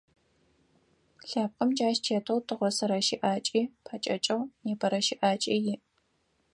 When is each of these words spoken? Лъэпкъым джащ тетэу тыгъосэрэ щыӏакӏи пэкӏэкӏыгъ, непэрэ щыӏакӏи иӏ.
Лъэпкъым 1.29 1.69
джащ 1.75 1.97
тетэу 2.03 2.39
тыгъосэрэ 2.47 2.97
щыӏакӏи 3.07 3.61
пэкӏэкӏыгъ, 3.85 4.39
непэрэ 4.63 4.99
щыӏакӏи 5.05 5.55
иӏ. 5.73 5.75